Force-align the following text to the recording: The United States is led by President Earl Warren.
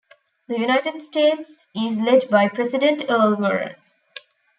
The 0.47 0.57
United 0.57 1.03
States 1.03 1.67
is 1.75 1.99
led 2.01 2.27
by 2.31 2.47
President 2.47 3.03
Earl 3.07 3.35
Warren. 3.35 3.75